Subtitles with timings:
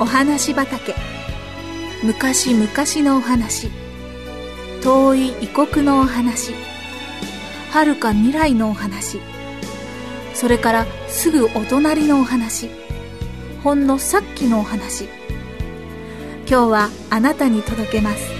[0.00, 0.94] お話畑。
[2.02, 2.66] 昔々
[3.06, 3.68] のお話。
[4.82, 6.54] 遠い異国のお話。
[7.70, 9.20] 遥か未来のお話。
[10.32, 12.70] それからすぐお隣のお話。
[13.62, 15.04] ほんのさっきのお話。
[16.48, 18.30] 今日はあなたに届けます。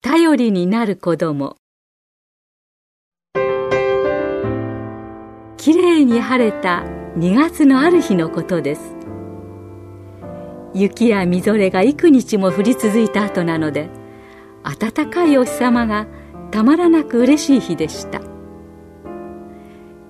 [0.00, 1.58] 頼りになる子供。
[5.64, 6.84] きれいに晴れた
[7.16, 8.94] 2月のある日のことです。
[10.74, 13.88] 雪やみぞれが幾日も降り続いた後なので
[14.62, 16.06] 暖かいお日様が
[16.50, 18.20] たまらなく嬉しい日でした。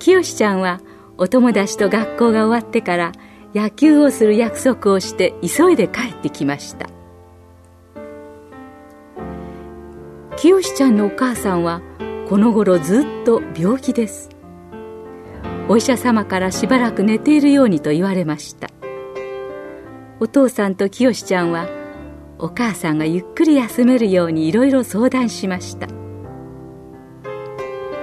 [0.00, 0.80] 清ちゃんは
[1.18, 3.12] お友達と学校が終わってから
[3.54, 6.88] 野球をする約束をして急いで帰ってきました。
[10.36, 11.80] 清ちゃんのお母さんは
[12.28, 14.33] この頃ずっと病気です。
[15.66, 18.68] お医者様からしばらく寝ているようにと言われました。
[20.20, 21.68] お父さんと清ちゃんは
[22.38, 25.88] お母さんがゆっくり休めるようにいろいろ相談しました。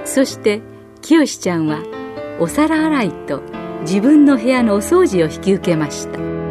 [0.04, 0.60] そして
[1.00, 1.82] 清ちゃんは
[2.40, 3.42] お皿洗いと
[3.82, 6.41] 自分の部屋のお掃除を引き受けました。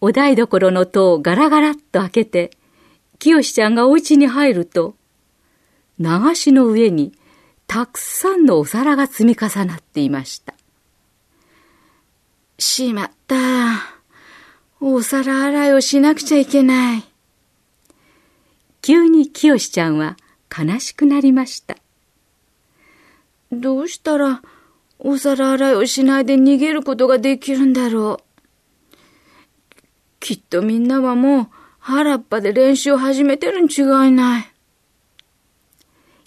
[0.00, 2.50] お台所の戸をガラガラっと開けて
[3.18, 4.94] 清ちゃんがお家に入ると
[5.98, 7.12] 流しの上に
[7.66, 10.54] たくさんのお皿が積み重なっていました
[12.60, 13.36] しまった。
[14.80, 17.04] お皿洗いをしなくちゃいけない。
[18.82, 20.16] 急に清ちゃんは
[20.50, 21.76] 悲しくなりました。
[23.50, 24.42] どうしたら
[24.98, 28.29] お皿洗いをしないで逃げることができるんだろう。
[30.20, 31.48] きっとみんなはもう
[31.80, 34.50] 原っぱで練習を始めてるに違いない。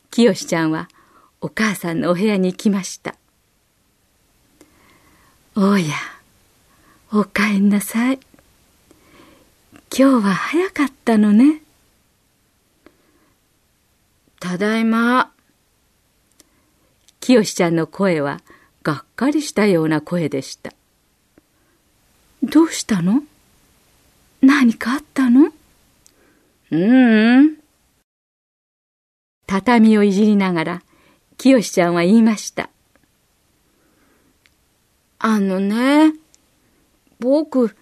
[0.10, 0.90] 清ちゃんは
[1.42, 3.16] お母さんのお部屋に行きました。
[5.56, 5.94] おや。
[7.12, 8.20] おかえんなさい。
[9.96, 11.62] 今日は早かったのね。
[14.40, 15.32] ただいま。
[17.20, 18.42] 清ちゃんの声は
[18.82, 20.74] がっかりしたような声でした。
[22.42, 23.22] どうしたの？
[24.44, 25.54] 何かあったの？
[26.70, 27.58] ううん。
[29.48, 30.82] 畳をいじりながら、
[31.38, 32.70] 清ちゃんは言いました。
[35.20, 36.14] あのね、
[37.20, 37.74] 僕、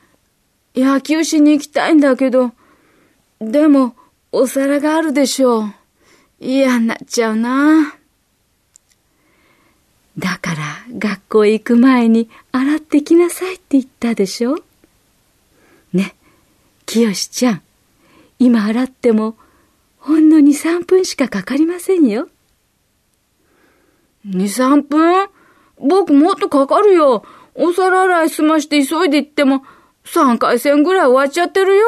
[0.75, 2.51] 野球しに行きたいんだけど、
[3.39, 3.95] でも、
[4.31, 5.73] お皿があるでしょう。
[6.39, 7.95] 嫌になっちゃうな。
[10.15, 10.57] だから、
[10.93, 14.57] 学校へ行く前に洗ってきなさいって言ったでしょ？
[14.57, 14.61] ね、
[16.91, 17.61] 清ちゃん、
[18.37, 19.37] 今洗っても、
[19.97, 22.27] ほんの2、3分しかかかりませんよ。
[24.27, 25.29] 2、3分？
[25.79, 27.23] 僕もっとかかるよ。
[27.55, 29.63] お皿洗い済まして急いで行っても、
[30.03, 31.85] 3回戦ぐらい終わっちゃってるよ。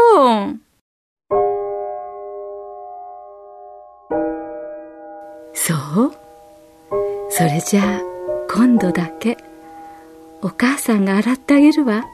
[5.54, 6.14] そう
[7.30, 8.02] それじゃあ、
[8.50, 9.38] 今度だけ、
[10.42, 12.06] お母さんが洗ってあげるわ。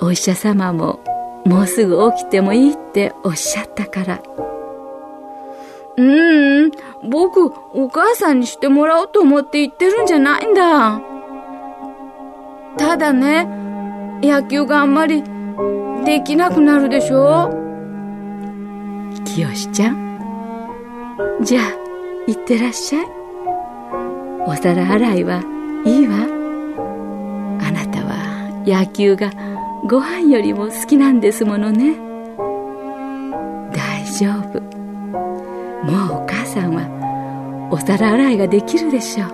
[0.00, 0.98] お医者様も、
[1.44, 4.20] もうすぐ起きてもいいっておっしゃったから。
[5.96, 6.70] うーん、
[7.10, 11.00] 僕、お母さんにしてもらおうと思って言ってるんじゃないんだ。
[12.78, 13.46] ただね、
[14.22, 15.22] 野球があんまり
[16.04, 17.50] できなくなるでしょ
[19.24, 20.10] 清ちゃん。
[21.42, 21.64] じゃあ、
[22.26, 23.06] 行ってらっしゃい。
[24.46, 25.42] お皿洗いは
[25.84, 26.16] いいわ。
[27.62, 29.30] あなたは野球が
[29.88, 31.96] ご飯よりも好きなんですものね。
[33.72, 34.60] 大丈夫。
[34.60, 39.30] もうお母さんはお皿洗いができるでしょう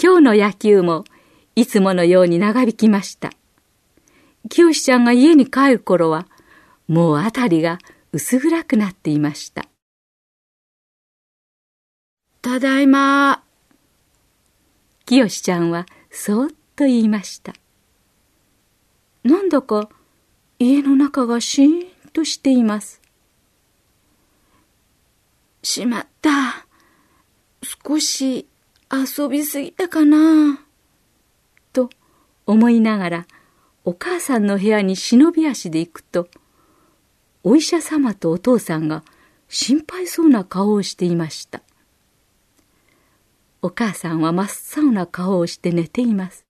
[0.00, 0.20] 今日。
[0.20, 1.04] の野球も
[1.56, 3.30] いつものように長引きました。
[4.48, 6.26] 清ちゃんが家に帰る頃は、
[6.88, 7.78] もうあたりが
[8.12, 9.66] 薄暗くなっていました。
[12.42, 13.42] ただいま。
[15.06, 17.54] 清ちゃんはそっと言いました。
[19.22, 19.88] なんだか
[20.58, 23.00] 家の中がシーンとしています。
[25.62, 26.66] しまった。
[27.62, 28.48] 少し
[28.90, 30.60] 遊びすぎたかな
[31.72, 31.90] と
[32.46, 33.26] 思いながら
[33.84, 36.28] お母さんの部屋に忍び足で行くと
[37.42, 39.02] お医者様とお父さんが
[39.48, 41.62] 心配そうな顔をしていました。
[43.62, 46.44] お母さんは真っ青な顔をして寝ています。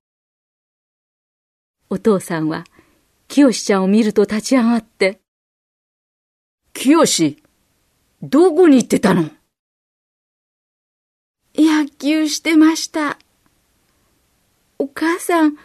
[1.88, 2.64] お父さんは、
[3.26, 5.20] 清ちゃんを見ると立ち上がって、
[6.72, 7.36] 清
[8.22, 9.30] どこに行ってたの？
[11.56, 13.18] 野球してました。
[14.78, 15.56] お母さん、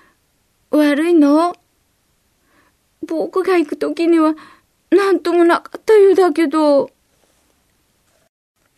[0.71, 1.55] 悪いの？
[3.05, 4.35] 僕が行くときには、
[4.95, 6.89] なんともなかったようだけど。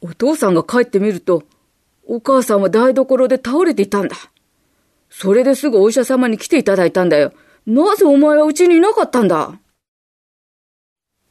[0.02, 1.44] お父さんが帰ってみると、
[2.06, 4.16] お母さんは台所で倒れていたんだ。
[5.10, 7.34] それですぐお医者様に来ていただいたんだよ。
[7.66, 9.60] なぜお前はうちにいなかったんだ？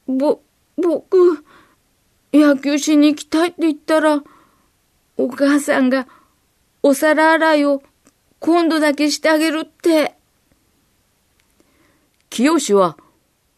[0.07, 0.41] ぼ、
[0.77, 1.45] 僕、
[2.33, 4.23] 野球しに行きたいって言ったら、
[5.17, 6.07] お母さんが
[6.83, 7.83] お皿洗いを
[8.41, 10.15] 今度だけしてあげるって。
[12.29, 12.97] 清は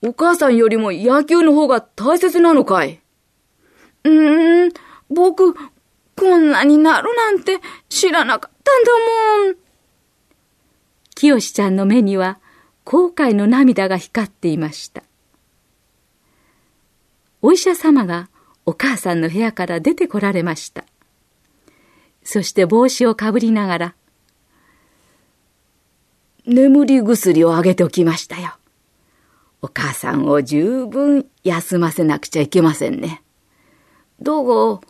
[0.03, 3.01] お母さんよりも野球の方が大切なのかい？
[4.05, 4.73] うーん、
[5.11, 7.59] 僕、こんなになるなんて
[7.89, 8.93] 知らなかったんだ
[9.47, 9.57] もん。
[11.15, 12.39] 清ちゃんの目には
[12.85, 15.03] 後悔の涙が光っていました。
[17.43, 18.29] お医者様が
[18.67, 20.85] お母さんの部屋から出てこられました。
[22.23, 23.95] そして帽子をかぶりながら、
[26.47, 28.55] 眠り薬をあげておきましたよ。
[29.61, 33.23] お母さんを十分休ませなくちゃいけませんね。
[34.23, 34.81] だが、も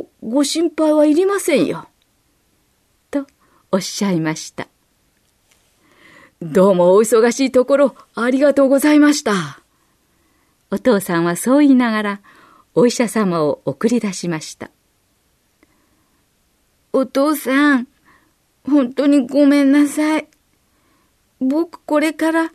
[0.00, 1.88] うご心配はいりませんよ。
[3.10, 3.26] と
[3.70, 4.68] おっしゃいました。
[6.42, 9.60] どうもお忙しいところありがとうございました。
[10.70, 12.20] お父さんはそう言いながら
[12.74, 14.70] お医者様を送り出しました。
[16.92, 17.88] お父さん、
[18.64, 20.28] 本当にごめんなさい。
[21.40, 22.52] 僕これから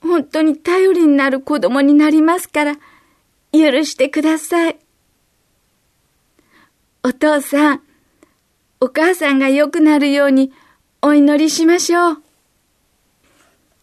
[0.00, 2.76] 本当に頼りになる子供になりますから、
[3.52, 4.78] 許してください。
[7.02, 7.82] お父さん、
[8.80, 10.52] お母さんが良くなるように
[11.02, 12.22] お祈りしましょう。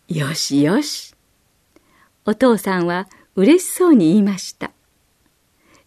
[0.09, 1.13] よしよし。
[2.25, 4.71] お父さんは嬉しそうに言いました。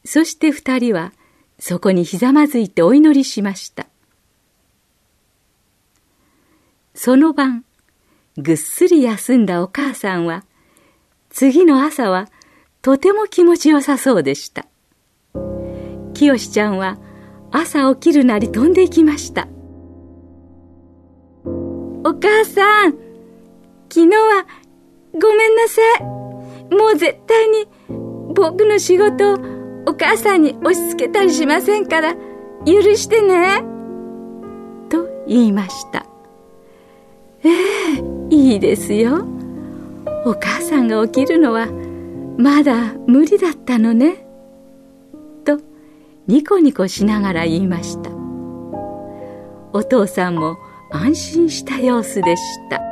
[0.05, 1.13] そして二人は
[1.59, 3.87] そこにひざまずいてお祈りしました。
[6.95, 7.65] その晩、
[8.39, 10.45] ぐっすり休んだお母さんは、
[11.31, 12.29] 次の朝は
[12.83, 14.67] とても気持ちよさそうでした。
[16.15, 16.99] 清ちゃんは
[17.51, 19.49] 朝起きるなり飛んでいきました。
[21.45, 22.93] お母さん、
[23.89, 24.47] 昨日は
[25.13, 26.03] ごめんなさい。
[26.75, 27.67] もう絶対に
[28.35, 29.39] 僕の仕事を
[29.87, 32.15] お母さんに押し付けたりしませんから
[32.65, 33.65] 許してね。
[34.89, 36.07] と言いました。
[37.43, 39.27] ええいいですよ。
[40.25, 41.67] お母さんが起きるのは
[42.39, 44.25] まだ無理だったのね。
[45.45, 45.61] と
[46.27, 48.11] ニコニコしながら言いました。
[49.73, 50.57] お父さんも
[50.91, 52.90] 安心した様子でした。